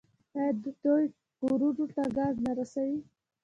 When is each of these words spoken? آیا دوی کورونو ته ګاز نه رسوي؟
آیا 0.37 0.51
دوی 0.63 1.05
کورونو 1.39 1.85
ته 1.95 2.03
ګاز 2.17 2.35
نه 2.45 2.51
رسوي؟ 2.59 2.99